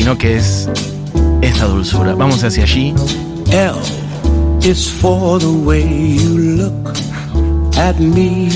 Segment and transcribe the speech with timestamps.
[0.00, 0.66] sino que es
[1.42, 2.14] esta dulzura.
[2.14, 2.94] Vamos hacia allí.
[3.52, 3.74] L
[4.62, 6.72] is for the way you look
[7.76, 8.48] at me.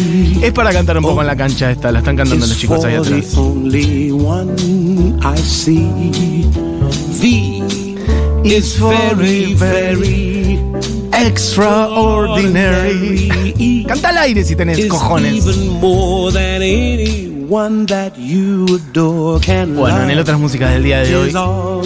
[0.43, 2.95] Es para cantar un poco en la cancha esta, la están cantando los chicos ahí
[2.95, 3.37] atrás.
[3.37, 4.55] only one
[5.23, 6.47] I see.
[7.21, 7.53] V
[8.43, 10.59] is very, very
[11.13, 13.85] Extraordinary.
[13.87, 15.45] Canta al aire si tenés cojones.
[19.75, 20.23] Bueno, en el love.
[20.23, 21.33] otras músicas del día de hoy,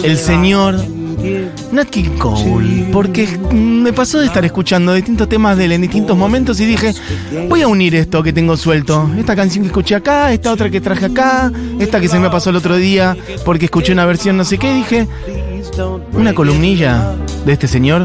[0.03, 0.75] el señor
[1.71, 6.17] Nat King Cole, porque me pasó de estar escuchando distintos temas de él en distintos
[6.17, 6.93] momentos y dije,
[7.49, 10.79] voy a unir esto que tengo suelto, esta canción que escuché acá, esta otra que
[10.79, 14.45] traje acá, esta que se me pasó el otro día porque escuché una versión no
[14.45, 15.07] sé qué, dije,
[16.13, 17.15] una columnilla
[17.45, 18.03] de este señor.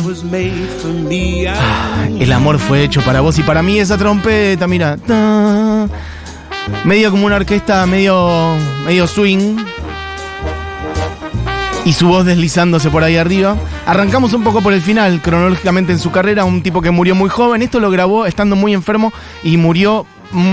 [1.56, 5.88] Ah, El amor fue hecho para vos y para mí esa trompeta, mira, ta,
[6.84, 8.54] medio como una orquesta, medio,
[8.84, 9.56] medio swing.
[11.84, 13.56] Y su voz deslizándose por ahí arriba.
[13.84, 17.28] Arrancamos un poco por el final, cronológicamente en su carrera, un tipo que murió muy
[17.28, 17.60] joven.
[17.60, 20.06] Esto lo grabó estando muy enfermo y murió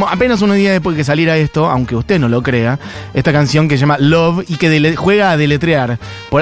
[0.10, 2.80] apenas unos días después que saliera esto, aunque usted no lo crea,
[3.14, 5.98] esta canción que se llama Love y que juega a deletrear.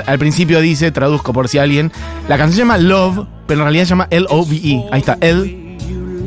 [0.05, 1.91] Al principio dice, traduzco por si alguien,
[2.27, 4.85] la canción se llama Love, pero en realidad se llama L-O-V-E.
[4.91, 5.58] Ahí está, L.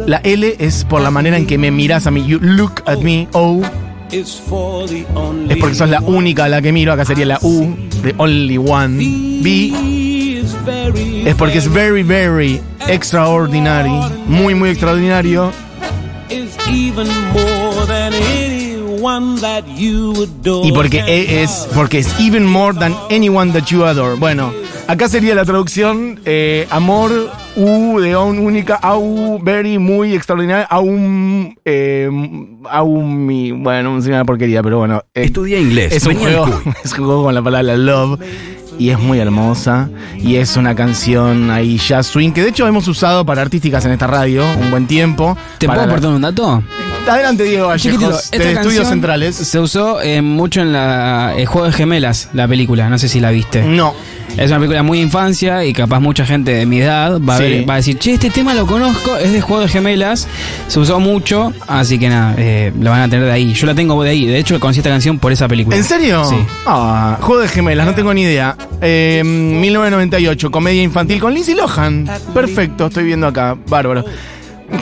[0.06, 2.24] La L es por la manera en que me miras a mí.
[2.26, 3.28] You look at me.
[3.32, 3.62] O
[4.10, 4.42] Es
[5.48, 6.92] es porque sos la única a la que miro.
[6.92, 8.96] Acá sería la U de Only One.
[9.42, 10.02] B
[11.24, 13.90] es porque es very, very extraordinary.
[14.26, 15.52] Muy, muy extraordinario.
[20.64, 24.16] Y porque E es porque es even more than anyone that you adore.
[24.16, 24.52] Bueno,
[24.86, 31.54] acá sería la traducción eh, amor u de un única au very muy extraordinario aún
[31.64, 32.08] eh,
[32.70, 35.92] aún mi bueno es una porquería pero bueno eh, Estudia inglés.
[35.92, 36.46] es un juego
[36.84, 38.18] es un juego con la palabra love
[38.78, 42.88] y es muy hermosa y es una canción ahí jazz swing que de hecho hemos
[42.88, 46.62] usado para artísticas en esta radio un buen tiempo ¿Te puedo la- aportar un dato?
[47.06, 51.72] adelante Diego Vallejos de Estudios Centrales Se usó eh, mucho en la el Juego de
[51.72, 52.88] Gemelas, la película.
[52.88, 53.62] No sé si la viste.
[53.64, 53.92] no
[54.36, 57.38] Es una película muy de infancia y capaz mucha gente de mi edad va, a
[57.38, 57.42] Sí.
[57.44, 60.26] ver- va a decir, che, este tema lo conozco, es de Juego de Gemelas,
[60.68, 63.52] se usó mucho, así que nada, eh, lo van a tener de ahí.
[63.52, 65.76] Yo la tengo de ahí, de hecho conocí esta canción por esa película.
[65.76, 66.24] ¿En serio?
[66.24, 66.36] Sí.
[66.66, 68.56] Ah, Juego de gemelas, no tengo ni idea.
[68.80, 72.08] Eh, 1998, comedia infantil con Lindsay Lohan.
[72.32, 73.56] Perfecto, estoy viendo acá.
[73.68, 74.04] Bárbaro.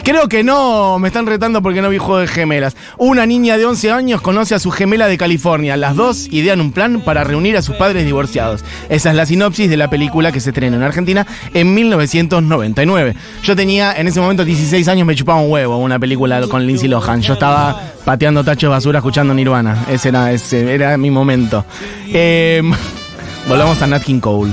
[0.04, 2.76] Creo que no, me están retando porque no vi Juego de Gemelas.
[2.96, 5.76] Una niña de 11 años conoce a su gemela de California.
[5.76, 8.64] Las dos idean un plan para reunir a sus padres divorciados.
[8.88, 13.14] Esa es la sinopsis de la película que se estrenó en Argentina en 1999.
[13.42, 16.88] Yo tenía en ese momento 16 años, me chupaba un huevo una película con Lindsay
[16.88, 17.20] Lohan.
[17.22, 19.86] Yo estaba pateando tachos de basura escuchando Nirvana.
[19.90, 21.64] Ese era, ese era mi momento.
[22.08, 22.62] Eh,
[23.48, 24.52] volvamos a Nat King Cole.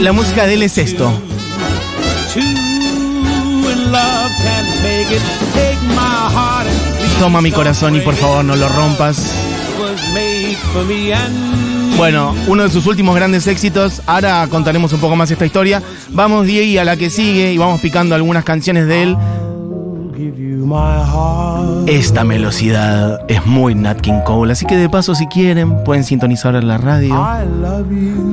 [0.00, 1.10] La música de él es esto.
[7.18, 9.34] Toma mi corazón y por favor no lo rompas.
[11.96, 14.00] Bueno, uno de sus últimos grandes éxitos.
[14.06, 15.82] Ahora contaremos un poco más esta historia.
[16.10, 19.16] Vamos, Diego, a la que sigue y vamos picando algunas canciones de él.
[21.86, 26.54] Esta velocidad es muy Nat King Cole, así que de paso si quieren pueden sintonizar
[26.54, 27.26] en la radio,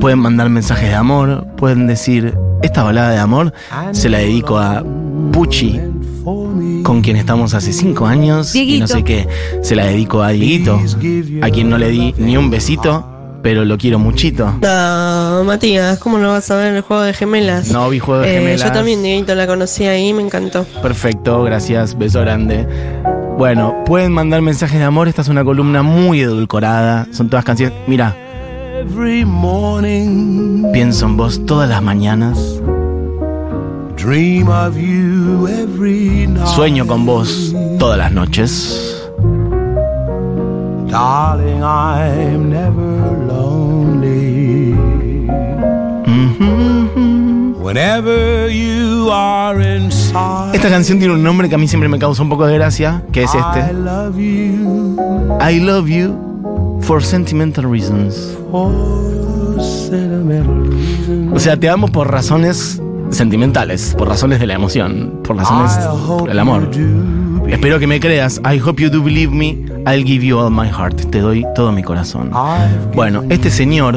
[0.00, 3.52] pueden mandar mensajes de amor, pueden decir, esta balada de amor
[3.92, 4.84] se la dedico a
[5.38, 5.78] Pucci,
[6.82, 9.28] con quien estamos hace cinco años y no sé qué,
[9.62, 10.80] se la dedico a Dieguito,
[11.42, 13.06] a quien no le di ni un besito,
[13.40, 14.52] pero lo quiero muchito.
[14.60, 17.70] No, Matías, ¿cómo no vas a ver el juego de gemelas?
[17.70, 18.64] No vi Juego de Eh, Gemelas.
[18.64, 20.64] yo también, Dieguito, la conocí ahí, me encantó.
[20.82, 22.66] Perfecto, gracias, beso grande.
[23.38, 27.78] Bueno, pueden mandar mensajes de amor, esta es una columna muy edulcorada, son todas canciones,
[27.86, 28.16] mira,
[28.80, 32.60] Every morning, pienso en vos todas las mañanas,
[33.96, 35.17] dream of you.
[36.46, 38.94] Sueño con vos todas las noches.
[40.90, 44.72] Darling, I'm never lonely.
[46.06, 47.54] Ujú.
[47.62, 52.22] Whenever you are inside, Esta canción tiene un nombre que a mí siempre me causa
[52.22, 53.74] un poco de gracia, que es I este.
[53.74, 54.96] love you
[55.46, 58.36] I love you for sentimental reasons.
[58.50, 58.72] for
[59.60, 61.32] sentimental reasons.
[61.34, 65.72] O sea, te amo por razones sentimentales, por razones de la emoción, por razones
[66.26, 66.70] del amor.
[67.48, 68.40] Espero que me creas.
[68.44, 69.64] I hope you do believe me.
[69.86, 71.10] I'll give you all my heart.
[71.10, 72.30] Te doy todo mi corazón.
[72.94, 73.94] Bueno, este señor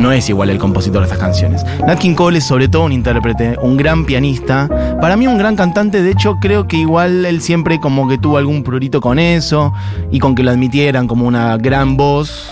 [0.00, 1.64] no es igual el compositor de estas canciones.
[1.86, 4.68] Nat King Cole es sobre todo un intérprete, un gran pianista,
[5.00, 8.38] para mí un gran cantante, de hecho creo que igual él siempre como que tuvo
[8.38, 9.72] algún prurito con eso
[10.10, 12.50] y con que lo admitieran como una gran voz,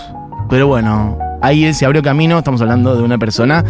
[0.49, 2.37] Pero bueno, ahí él se abrió camino.
[2.37, 3.63] Estamos hablando de una persona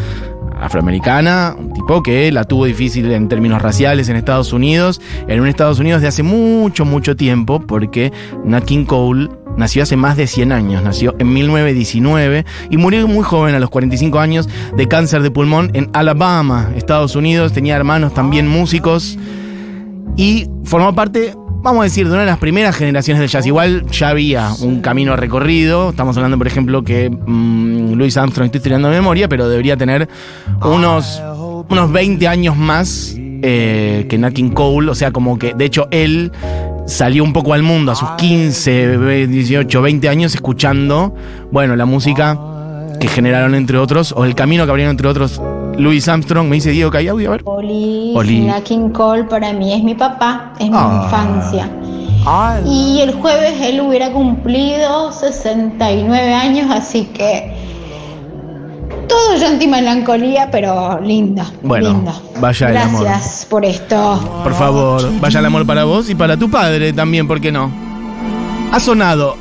[0.63, 5.47] afroamericana, un tipo que la tuvo difícil en términos raciales en Estados Unidos, en un
[5.47, 8.11] Estados Unidos de hace mucho, mucho tiempo, porque
[8.45, 13.23] Nat King Cole nació hace más de 100 años, nació en 1919 y murió muy
[13.23, 17.53] joven, a los 45 años, de cáncer de pulmón en Alabama, Estados Unidos.
[17.53, 19.17] Tenía hermanos también músicos
[20.15, 21.33] y formó parte,
[21.63, 23.45] vamos a decir, de una de las primeras generaciones de jazz.
[23.45, 25.91] Igual ya había un camino recorrido.
[25.91, 30.09] Estamos hablando, por ejemplo, que mm, Louis Armstrong, estoy tirando de memoria, pero debería tener
[30.61, 31.21] unos,
[31.69, 34.91] unos 20 años más eh, que Nat King Cole.
[34.91, 36.33] O sea, como que, de hecho, él
[36.85, 41.15] salió un poco al mundo a sus 15, 18, 20 años escuchando,
[41.49, 42.37] bueno, la música
[42.99, 45.41] que generaron entre otros, o el camino que abrieron entre otros
[45.77, 46.47] Louis Armstrong.
[46.47, 47.41] Me dice Diego que hay audio, a ver.
[47.45, 48.41] Oli, Oli.
[48.41, 51.01] Nat King Cole para mí es mi papá, es mi Ah.
[51.05, 51.69] infancia.
[52.65, 57.51] Y el jueves él hubiera cumplido 69 años, así que
[59.09, 61.45] todo llanto y melancolía, pero linda.
[61.61, 62.13] Bueno, linda.
[62.39, 63.03] vaya el amor.
[63.03, 64.19] Gracias por esto.
[64.43, 67.69] Por favor, vaya el amor para vos y para tu padre también, ¿por qué no?
[68.71, 69.35] Ha sonado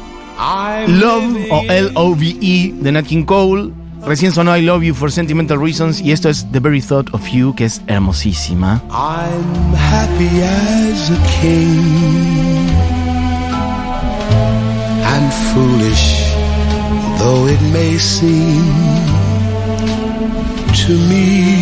[0.88, 3.70] Love o L-O-V-E de Nat King Cole.
[4.04, 7.24] Recién sonó I Love You for Sentimental Reasons y esto es The Very Thought of
[7.28, 8.82] You, que es hermosísima.
[8.90, 12.68] I'm happy as a king
[15.04, 16.34] and foolish
[17.18, 18.64] though it may seem
[20.74, 21.56] to me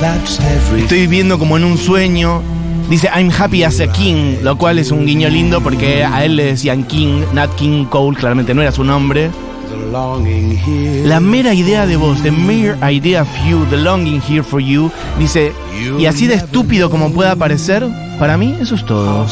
[0.00, 2.42] that's everything Estoy viviendo como en un sueño.
[2.88, 6.36] Dice I'm happy as a king, lo cual es un guiño lindo porque a él
[6.36, 9.30] le decían King, Nat King Cole, claramente no era su nombre.
[9.94, 14.20] The longing here La mera idea de vos, the mere idea of you, the longing
[14.20, 15.52] here for you, dice,
[15.98, 17.86] y así de estúpido como pueda parecer,
[18.18, 19.26] para mí eso es todo.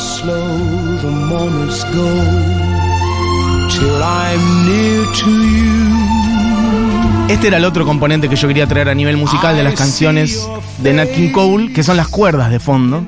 [7.28, 10.48] Este era el otro componente que yo quería traer a nivel musical de las canciones
[10.78, 13.04] de Nat King Cole, que son las cuerdas de fondo.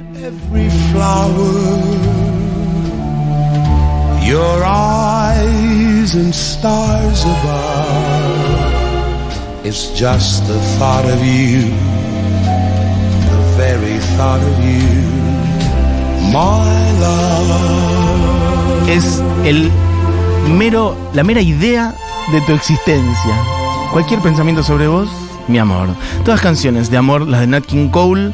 [4.24, 4.64] your
[6.12, 8.74] and stars above
[9.64, 11.70] it's just the thought of you
[13.32, 15.00] the very thought of you
[16.30, 17.84] my love
[18.88, 19.70] Es el
[20.58, 21.94] mero, la mera idea
[22.32, 23.34] de tu existencia.
[23.92, 25.08] Cualquier pensamiento sobre vos,
[25.48, 25.88] mi amor.
[26.24, 28.32] Todas canciones de amor, las de Nat King Cole.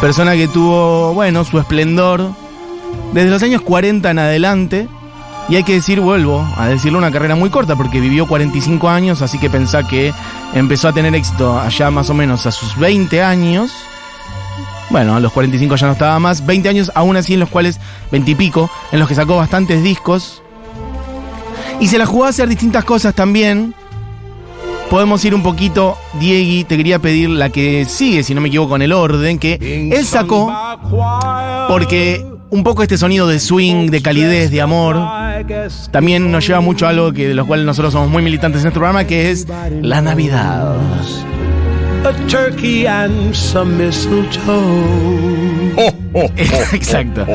[0.00, 2.30] Persona que tuvo, bueno, su esplendor
[3.12, 4.88] desde los años 40 en adelante.
[5.48, 9.22] Y hay que decir, vuelvo a decirlo, una carrera muy corta porque vivió 45 años,
[9.22, 10.12] así que pensá que
[10.54, 13.70] empezó a tener éxito allá más o menos a sus 20 años.
[14.90, 16.44] Bueno, a los 45 ya no estaba más.
[16.44, 17.78] 20 años aún así en los cuales,
[18.10, 20.42] 20 y pico, en los que sacó bastantes discos.
[21.80, 23.74] Y se la jugó a hacer distintas cosas también.
[24.90, 28.76] Podemos ir un poquito, Diegui, te quería pedir la que sigue, si no me equivoco,
[28.76, 30.52] en el orden, que él sacó
[31.68, 34.96] porque un poco este sonido de swing, de calidez, de amor,
[35.90, 38.68] también nos lleva mucho a algo que de lo cual nosotros somos muy militantes en
[38.68, 39.46] este programa, que es
[39.82, 40.76] la Navidad.
[42.04, 45.74] a turkey and some mistletoe
[46.72, 47.26] Exacto.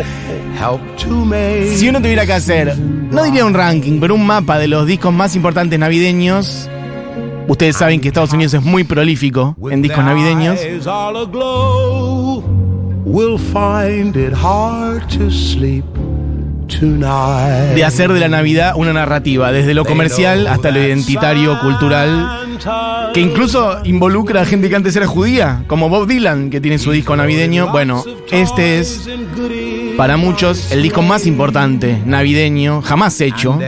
[1.75, 5.14] Si uno tuviera que hacer, no diría un ranking, pero un mapa de los discos
[5.14, 6.69] más importantes navideños,
[7.47, 10.59] ustedes saben que Estados Unidos es muy prolífico en discos navideños.
[10.61, 12.44] Eyes all aglow,
[13.06, 15.91] we'll find it hard to sleep tonight.
[16.80, 22.59] De hacer de la Navidad una narrativa, desde lo comercial hasta lo identitario, cultural,
[23.13, 26.92] que incluso involucra a gente que antes era judía, como Bob Dylan, que tiene su
[26.92, 27.71] disco navideño.
[27.71, 29.09] Bueno, este es
[29.97, 33.59] para muchos el disco más importante navideño jamás hecho,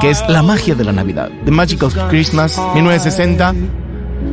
[0.00, 3.83] que es La magia de la Navidad, The Magic of Christmas, 1960.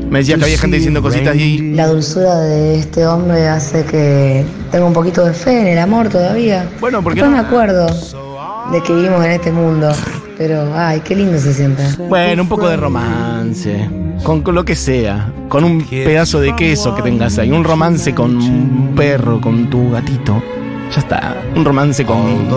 [0.09, 4.45] Me decía que había gente diciendo cositas y La dulzura de este hombre hace que
[4.69, 6.69] tenga un poquito de fe en el amor todavía.
[6.81, 7.41] Bueno, ¿por qué Después no?
[7.41, 7.87] me acuerdo
[8.71, 9.89] de que vivimos en este mundo,
[10.37, 11.83] pero ay, qué lindo se siente.
[12.09, 13.89] Bueno, un poco de romance.
[14.23, 15.31] Con, con lo que sea.
[15.49, 17.51] Con un pedazo de queso que tengas ahí.
[17.51, 20.43] Un romance con un perro, con tu gatito.
[20.93, 21.37] Ya está.
[21.55, 22.47] Un romance con,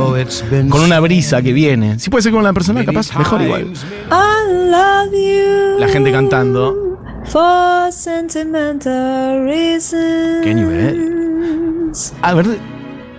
[0.68, 1.98] con una brisa que viene.
[2.00, 3.66] Si puede ser con una persona, capaz, mejor igual.
[4.10, 6.93] I love you La gente cantando.
[7.26, 10.44] For sentimental reasons.
[10.44, 11.92] Qué nivel.
[12.22, 12.46] A ver,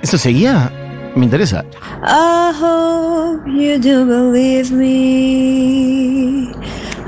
[0.01, 0.71] ¿eso seguía?
[1.15, 1.63] Me interesa.
[2.03, 6.51] I hope you do believe me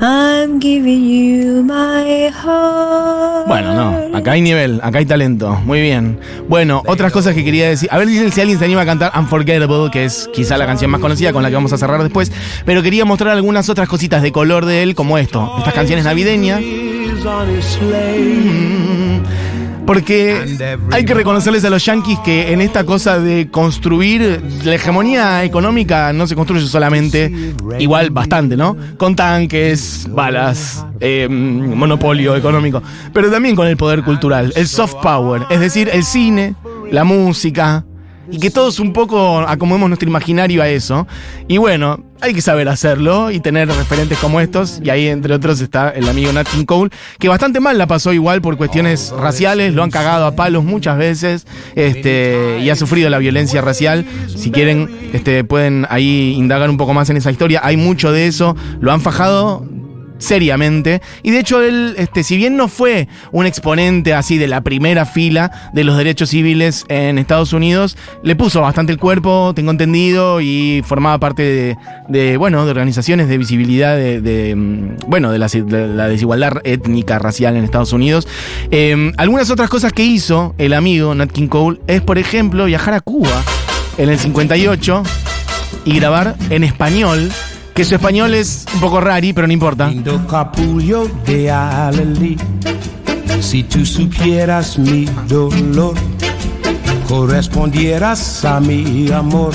[0.00, 3.48] I'm giving you my heart.
[3.48, 5.60] Bueno, no, acá hay nivel, acá hay talento.
[5.64, 6.20] Muy bien.
[6.48, 7.88] Bueno, otras cosas que quería decir.
[7.90, 10.90] A ver dicen si alguien se anima a cantar Unforgettable, que es quizá la canción
[10.92, 12.30] más conocida con la que vamos a cerrar después.
[12.64, 15.52] Pero quería mostrar algunas otras cositas de color de él, como esto.
[15.58, 16.62] Estas canciones navideñas.
[17.62, 19.22] Sleigh.
[19.86, 20.58] Porque
[20.92, 26.12] hay que reconocerles a los yankees que en esta cosa de construir la hegemonía económica
[26.12, 28.76] no se construye solamente, igual bastante, ¿no?
[28.98, 32.82] Con tanques, balas, eh, monopolio económico,
[33.14, 36.54] pero también con el poder cultural, el soft power, es decir, el cine,
[36.90, 37.86] la música,
[38.30, 41.06] y que todos un poco acomodemos nuestro imaginario a eso.
[41.46, 44.80] Y bueno, hay que saber hacerlo y tener referentes como estos.
[44.82, 48.12] Y ahí, entre otros, está el amigo Nat King Cole, que bastante mal la pasó
[48.12, 53.08] igual por cuestiones raciales, lo han cagado a palos muchas veces este, y ha sufrido
[53.10, 54.04] la violencia racial.
[54.34, 57.60] Si quieren, este, pueden ahí indagar un poco más en esa historia.
[57.62, 59.64] Hay mucho de eso, lo han fajado
[60.18, 61.00] seriamente.
[61.22, 65.06] Y de hecho, él, este, si bien no fue un exponente así de la primera
[65.06, 70.40] fila de los derechos civiles en Estados Unidos, le puso bastante el cuerpo, tengo entendido,
[70.40, 71.76] y formaba parte de,
[72.08, 77.18] de, bueno, de organizaciones de visibilidad de, mm, bueno, de la, de la desigualdad étnica,
[77.18, 78.26] racial en Estados Unidos.
[78.70, 82.94] Eh, algunas otras cosas que hizo el amigo Nat King Cole es, por ejemplo, viajar
[82.94, 83.42] a Cuba
[83.96, 85.02] en el 58
[85.84, 87.30] y grabar en español.
[87.78, 89.86] Que su español es un poco rari, pero no importa.
[89.86, 92.36] Lindo capullo de Alelí.
[93.40, 95.94] Si tú supieras mi dolor,
[97.06, 99.54] correspondieras a mi amor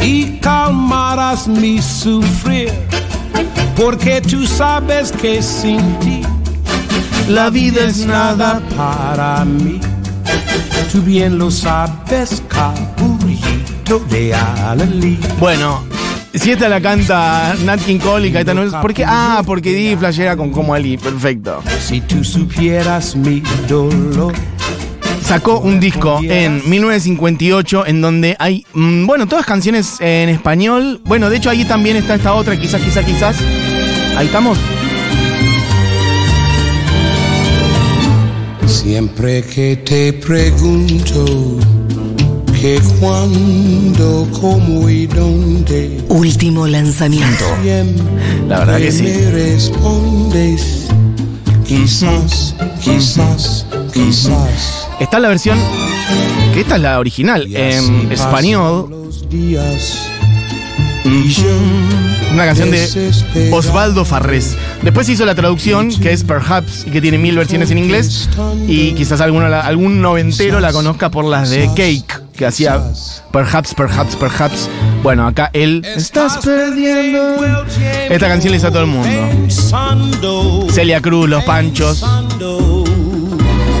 [0.00, 2.72] y calmarás mi sufrir,
[3.76, 6.22] porque tú sabes que sin ti
[7.28, 8.62] La vida es nada.
[8.74, 9.78] para mí.
[10.90, 15.20] Tú bien lo sabes, capullito de Alelí.
[15.38, 15.82] Bueno,
[16.36, 19.04] si esta la canta Nat King Cole y Caetano, ¿por qué?
[19.06, 21.62] Ah, porque di flashera con Como Ali, perfecto.
[21.80, 24.34] Si tú supieras mi dolor.
[25.22, 31.00] Sacó un disco en 1958 en donde hay, mm, bueno, todas canciones en español.
[31.04, 33.36] Bueno, de hecho ahí también está esta otra, quizás, quizás, quizás.
[34.16, 34.56] Ahí estamos.
[38.66, 41.58] Siempre que te pregunto
[42.60, 47.44] que cuándo, cómo y dónde, Último lanzamiento.
[48.48, 49.02] La verdad que sí.
[49.02, 50.86] me respondes.
[51.66, 54.88] Quizás, quizás, quizás.
[55.00, 55.58] Está la versión,
[56.54, 59.10] que esta es la original, en español.
[59.30, 59.62] yo
[62.32, 64.56] Una canción de Osvaldo Farrés.
[64.82, 68.28] Después hizo la traducción, que es Perhaps, y que tiene mil versiones en inglés.
[68.68, 72.80] Y quizás alguno, algún noventero la conozca por las de Cake, que hacía
[73.32, 74.68] Perhaps, Perhaps, Perhaps.
[75.02, 75.82] Bueno, acá él.
[75.84, 77.36] Estás perdiendo.
[78.08, 79.08] Esta canción le hizo a todo el mundo.
[80.70, 82.84] Celia Cruz, Los Panchos, pensando,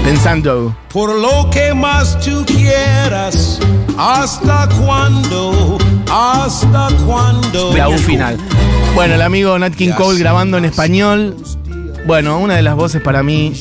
[0.04, 0.76] pensando.
[0.92, 3.58] por lo que más tú quieras,
[3.98, 5.78] hasta cuándo,
[6.10, 7.76] hasta cuándo.
[7.76, 8.36] La U final.
[8.94, 11.36] Bueno, el amigo Nat King Cole grabando en español.
[12.06, 13.52] Bueno, una de las voces para mí.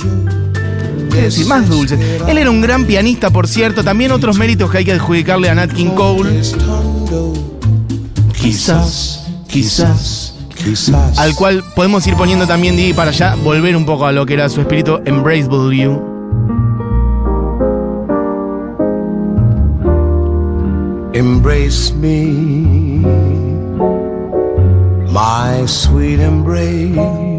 [1.15, 1.47] ¿Qué decir?
[1.47, 1.99] Más dulces.
[2.27, 3.83] Él era un gran pianista, por cierto.
[3.83, 6.41] También otros méritos que hay que adjudicarle a Nat King Cole.
[8.33, 10.35] Quizás, quizás.
[10.55, 11.17] quizás.
[11.17, 14.33] Al cual podemos ir poniendo también, Didi, para ya volver un poco a lo que
[14.33, 16.15] era su espíritu Embraceable You.
[21.13, 22.99] Embrace me,
[25.13, 27.34] my sweet embrace.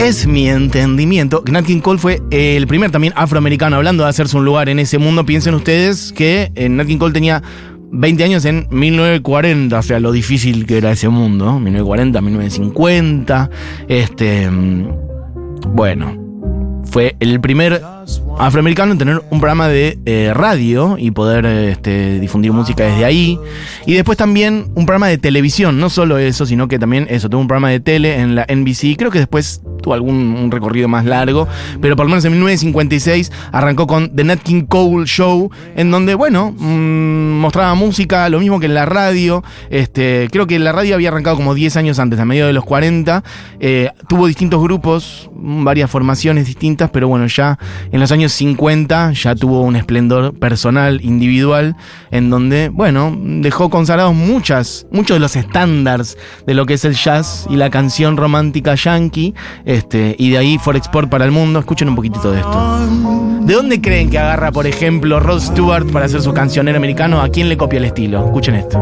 [0.00, 1.42] Es mi entendimiento.
[1.50, 4.98] Nat King Cole fue el primer también afroamericano hablando de hacerse un lugar en ese
[4.98, 5.26] mundo.
[5.26, 7.42] Piensen ustedes que eh, Nat King Cole tenía
[7.90, 11.46] 20 años en 1940, o sea, lo difícil que era ese mundo.
[11.46, 11.60] ¿no?
[11.60, 13.50] 1940, 1950.
[13.88, 14.50] Este.
[14.50, 14.88] mm,
[15.74, 16.26] Bueno.
[16.90, 17.82] Fue el primer
[18.38, 23.38] afroamericano en tener un programa de eh, radio y poder este, difundir música desde ahí.
[23.86, 27.40] Y después también un programa de televisión, no solo eso, sino que también eso, tuvo
[27.40, 28.96] un programa de tele en la NBC.
[28.96, 31.48] Creo que después tuvo algún recorrido más largo,
[31.80, 36.14] pero por lo menos en 1956 arrancó con The Nat King Cole Show, en donde,
[36.14, 39.42] bueno, mm, mostraba música, lo mismo que en la radio.
[39.70, 42.64] Este, creo que la radio había arrancado como 10 años antes, a medio de los
[42.64, 43.22] 40.
[43.60, 47.58] Eh, tuvo distintos grupos, varias formaciones distintas, pero bueno, ya
[47.90, 51.76] en los años 50 ya tuvo un esplendor personal, individual,
[52.10, 56.94] en donde, bueno, dejó consagrados muchas, muchos de los estándares de lo que es el
[56.94, 61.58] jazz y la canción romántica yankee, este, y de ahí for export para el mundo.
[61.58, 62.88] Escuchen un poquitito de esto.
[63.42, 67.22] ¿De dónde creen que agarra, por ejemplo, Rod Stewart para hacer su cancionero americano?
[67.22, 68.26] ¿A quién le copia el estilo?
[68.26, 68.78] Escuchen esto.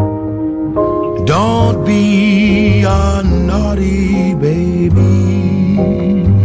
[1.25, 6.36] Don't be a naughty baby.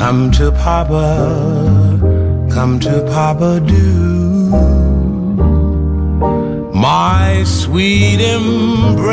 [0.00, 1.28] Come to Papa,
[2.50, 4.48] come to Papa, do.
[6.72, 9.04] My sweet embraceable.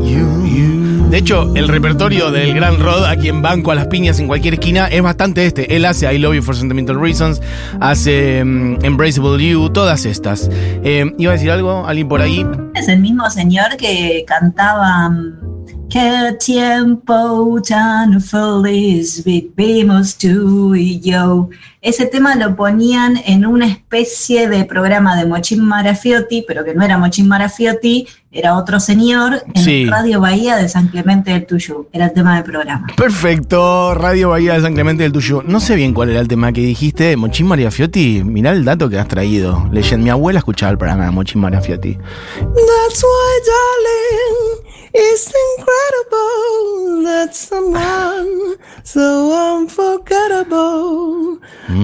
[0.00, 1.08] You, you.
[1.10, 4.54] De hecho, el repertorio del Gran Rod, aquí en Banco a las Piñas, en cualquier
[4.54, 5.74] esquina, es bastante este.
[5.74, 7.42] Él hace I Love You for Sentimental Reasons,
[7.80, 10.48] hace mm, Embraceable You, todas estas.
[10.84, 11.84] Eh, ¿Iba a decir algo?
[11.84, 12.46] ¿Alguien por ahí?
[12.76, 15.49] Es el mismo señor que cantaba mm,
[15.90, 21.50] Qué tiempo tan feliz vivimos tú y yo.
[21.82, 26.84] Ese tema lo ponían en una especie de programa de Mochín Marafiotti, pero que no
[26.84, 29.86] era Mochín Marafiotti, era otro señor en Sí.
[29.86, 31.88] Radio Bahía de San Clemente del Tuyú.
[31.90, 32.86] Era el tema del programa.
[32.96, 35.42] Perfecto, Radio Bahía de San Clemente del Tuyo.
[35.46, 37.16] No sé bien cuál era el tema que dijiste.
[37.16, 39.66] Mochín María Fiotti, mirá el dato que has traído.
[39.72, 41.94] Leyenda, mi abuela escuchaba el programa de Mochín María Fiotti.
[41.94, 51.38] That's why, darling, it's incredible that someone so unforgettable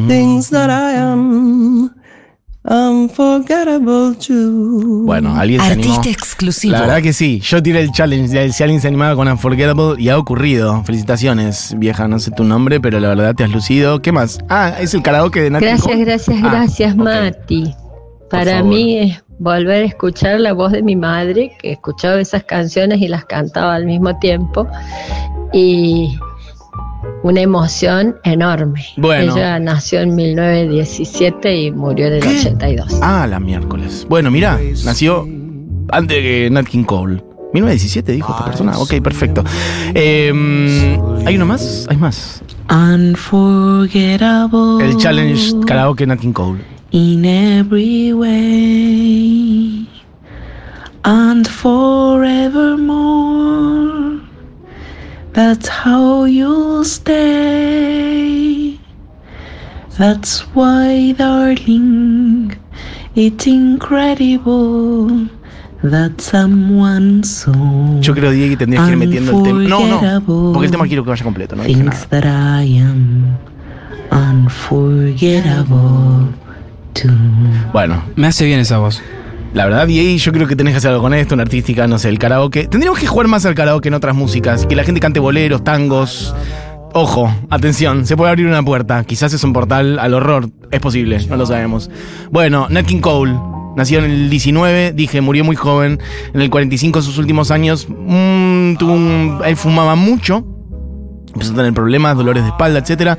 [0.09, 1.91] thinks that I am
[2.65, 5.05] unforgettable too.
[5.05, 5.95] Bueno, alguien se animó.
[5.95, 6.73] Artista exclusivo.
[6.73, 7.41] La verdad que sí.
[7.41, 10.83] Yo tiré el challenge si alguien se animaba con Unforgettable y ha ocurrido.
[10.85, 12.09] Felicitaciones, vieja.
[12.09, 14.03] No sé tu nombre, pero la verdad te has lucido.
[14.03, 14.39] ¿Qué más?
[14.49, 16.99] Ah, es el karaoke de Nat King Gracias, gracias, Ah, gracias, ok.
[16.99, 17.75] Mati.
[18.31, 23.01] Para mí es volver a escuchar la voz de mi madre, que escuchaba esas canciones
[23.01, 24.67] y las cantaba al mismo tiempo.
[25.53, 26.19] Y
[27.23, 28.85] una emoción enorme.
[28.97, 29.35] Bueno.
[29.35, 32.99] Ella nació en 1917 y murió en el 82.
[33.03, 34.07] Ah, la miércoles.
[34.09, 35.27] Bueno, mira, nació
[35.91, 37.23] antes que Nat King Cole.
[37.53, 38.79] 1917 dijo esta persona.
[38.79, 39.43] Ok, perfecto.
[39.95, 40.33] Eh,
[41.25, 41.87] ¿Hay uno más?
[41.89, 42.43] Hay más.
[42.71, 44.85] Unforgettable.
[44.85, 46.61] El challenge karaoke Nat King Cole.
[46.93, 49.87] in every way
[51.05, 54.06] and forevermore.
[55.37, 58.79] That's how you'll stay.
[59.99, 62.57] That's why, darling,
[63.15, 65.29] it's incredible
[65.83, 67.53] that someone so
[68.01, 69.59] Yo creo, Diego, que tendrías que ir metiendo el tema.
[69.69, 70.01] No, no.
[70.55, 71.91] Porque el tema quiero que vaya completo, no dije nada.
[71.91, 73.37] thinks that I am
[74.11, 76.33] unforgettable
[76.95, 77.11] too.
[77.75, 79.03] Bueno, Me hace bien esa voz.
[79.57, 81.99] La verdad, Diego, yo creo que tenés que hacer algo con esto, una artística, no
[81.99, 82.69] sé, el karaoke.
[82.69, 84.67] Tendríamos que jugar más al karaoke en otras músicas.
[84.67, 86.35] Que la gente cante boleros, tangos.
[86.93, 89.03] Ojo, atención, se puede abrir una puerta.
[89.05, 90.51] Quizás es un portal al horror.
[90.71, 91.91] Es posible, no lo sabemos.
[92.31, 93.35] Bueno, Nat King Cole.
[93.77, 96.01] Nació en el 19, dije, murió muy joven.
[96.35, 100.45] En el 45, sus últimos años, mm, tuvo un- él fumaba mucho.
[101.37, 103.19] Empezó a tener problemas, dolores de espalda, etcétera.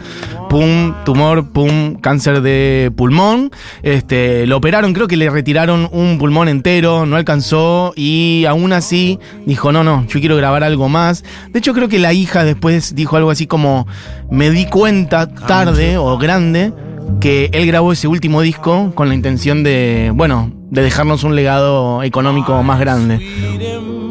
[0.50, 3.52] Pum, tumor, pum, cáncer de pulmón.
[3.84, 9.20] Este, lo operaron, creo que le retiraron un pulmón entero, no alcanzó y aún así
[9.46, 11.24] dijo, no, no, yo quiero grabar algo más.
[11.52, 13.86] De hecho, creo que la hija después dijo algo así como,
[14.32, 16.74] me di cuenta tarde o grande
[17.22, 22.02] que él grabó ese último disco con la intención de, bueno, de dejarnos un legado
[22.02, 24.07] económico más grande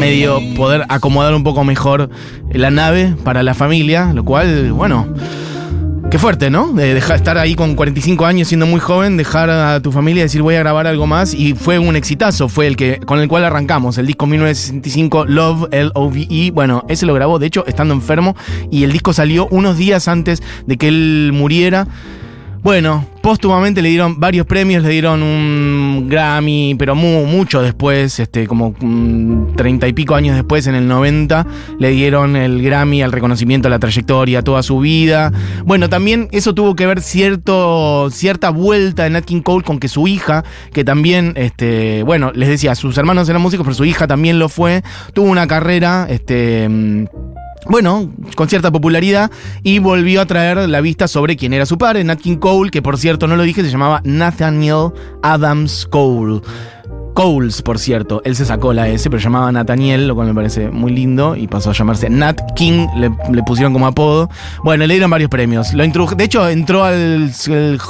[0.00, 2.10] medio poder acomodar un poco mejor
[2.50, 5.06] la nave para la familia, lo cual, bueno,
[6.10, 6.72] qué fuerte, ¿no?
[6.72, 10.24] De dejar estar ahí con 45 años siendo muy joven, dejar a tu familia y
[10.24, 13.28] decir voy a grabar algo más y fue un exitazo, fue el que con el
[13.28, 17.46] cual arrancamos, el disco 1965 Love L O V E, bueno, ese lo grabó de
[17.46, 18.36] hecho estando enfermo
[18.70, 21.86] y el disco salió unos días antes de que él muriera.
[22.62, 28.46] Bueno, póstumamente le dieron varios premios, le dieron un Grammy, pero mu- mucho después, este,
[28.46, 31.44] como mm, treinta y pico años después, en el 90,
[31.80, 35.32] le dieron el Grammy al reconocimiento a la trayectoria, toda su vida.
[35.64, 39.88] Bueno, también eso tuvo que ver cierto, cierta vuelta de Nat King Cole con que
[39.88, 44.06] su hija, que también, este, bueno, les decía, sus hermanos eran músicos, pero su hija
[44.06, 46.68] también lo fue, tuvo una carrera, este.
[46.68, 47.06] mm,
[47.68, 49.30] bueno, con cierta popularidad
[49.62, 52.82] y volvió a traer la vista sobre quién era su padre, Nat King Cole, que
[52.82, 54.90] por cierto no lo dije, se llamaba Nathaniel
[55.22, 56.40] Adams Cole.
[57.14, 60.70] Coles, por cierto, él se sacó la S, pero llamaba Nathaniel, lo cual me parece
[60.70, 63.10] muy lindo, y pasó a llamarse Nat King, le,
[63.42, 64.30] pusieron como apodo.
[64.64, 65.72] Bueno, le dieron varios premios.
[65.72, 67.30] De hecho, entró al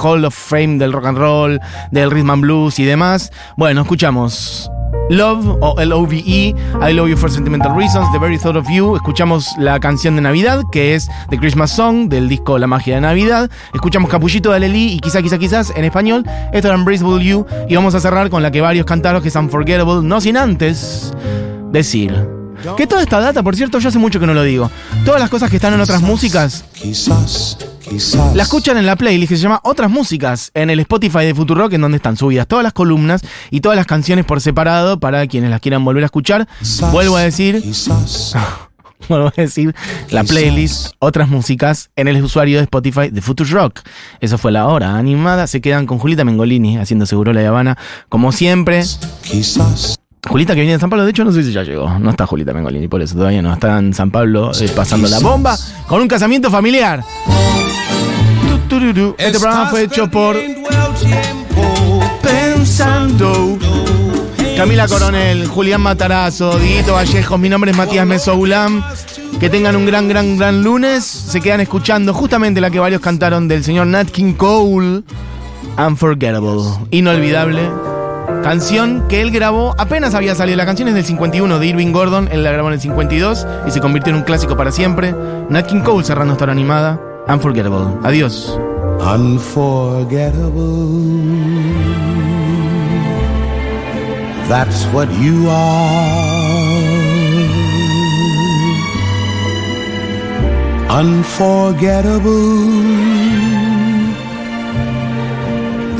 [0.02, 1.61] Hall of Fame del rock and roll,
[1.92, 3.30] del rhythm and blues y demás.
[3.56, 4.68] Bueno, escuchamos
[5.11, 6.55] Love o L-O-V-E,
[6.88, 8.96] I Love You for Sentimental Reasons, The Very Thought of You.
[8.96, 13.02] Escuchamos la canción de Navidad, que es The Christmas Song, del disco La Magia de
[13.02, 13.50] Navidad.
[13.74, 16.24] Escuchamos Capullito de Alelí y quizá, quizá, quizás en español.
[16.52, 17.46] Esto era Embraceable You.
[17.68, 21.12] Y vamos a cerrar con la que varios cantaron, que es Unforgettable, no sin antes
[21.70, 22.41] decir
[22.77, 24.70] Que toda esta data, por cierto, yo hace mucho que no lo digo.
[25.05, 28.35] Todas las cosas que están en otras músicas, Quizás, quizás.
[28.35, 31.72] la escuchan en la playlist que se llama Otras Músicas en el Spotify de Futurock,
[31.72, 35.51] en donde están subidas todas las columnas y todas las canciones por separado para quienes
[35.51, 36.46] las quieran volver a escuchar.
[36.92, 38.35] Vuelvo a decir, Quizás.
[39.09, 39.75] vuelvo a decir,
[40.11, 43.81] la playlist Otras Músicas en el usuario de Spotify de Futurock.
[44.20, 45.46] Eso fue la hora animada.
[45.46, 47.77] Se quedan con Julita Mengolini haciendo seguro la Habana,
[48.09, 48.85] como siempre.
[49.22, 49.98] Quizás.
[50.28, 51.98] Julita que viene de San Pablo, de hecho no sé si ya llegó.
[51.98, 53.52] No está Julita Mengolini, por eso todavía no.
[53.52, 55.56] Está en San Pablo eh, pasando la bomba
[55.88, 57.02] con un casamiento familiar.
[59.18, 60.37] Este programa fue hecho por
[62.22, 63.58] Pensando.
[64.56, 68.82] Camila Coronel, Julián Matarazo, Dieguito Vallejos, mi nombre es Matías Mesoulam.
[69.40, 71.04] Que tengan un gran, gran, gran lunes.
[71.04, 75.02] Se quedan escuchando justamente la que varios cantaron del señor Nat King Cole.
[75.76, 76.62] Unforgettable.
[76.92, 77.91] Inolvidable.
[78.42, 80.57] Canción que él grabó, apenas había salido.
[80.57, 83.71] La canción es del 51 de Irving Gordon, él la grabó en el 52 y
[83.71, 85.14] se convirtió en un clásico para siempre.
[85.49, 87.01] Nat King Cole cerrando esta hora animada.
[87.29, 87.87] Unforgettable.
[88.03, 88.59] Adiós.
[89.01, 90.62] Unforgettable.
[94.49, 96.42] That's what you are.
[100.90, 102.91] Unforgettable.